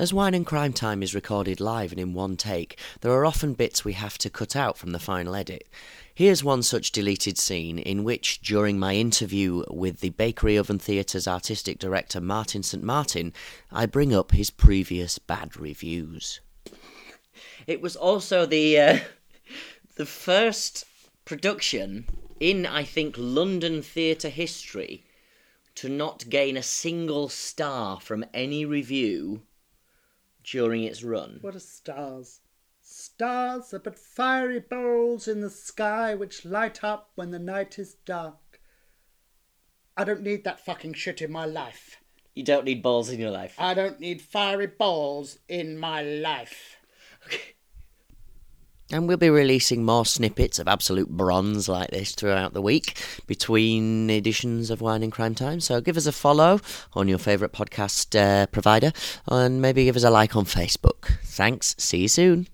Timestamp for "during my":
8.40-8.94